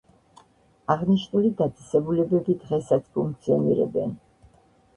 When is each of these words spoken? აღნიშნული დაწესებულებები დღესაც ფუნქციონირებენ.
აღნიშნული 0.93 1.51
დაწესებულებები 1.59 2.57
დღესაც 2.65 3.07
ფუნქციონირებენ. 3.19 4.19